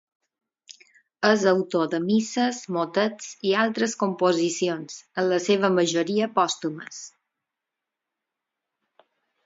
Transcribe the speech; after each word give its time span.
És 1.31 1.43
autor 1.51 1.83
de 1.91 1.99
misses, 2.05 2.63
motets 2.77 3.29
i 3.49 3.53
altres 3.65 3.95
composicions, 4.05 4.99
en 5.23 5.31
la 5.35 5.41
seva 5.51 5.73
majori 5.79 6.19
pòstumes. 6.41 7.07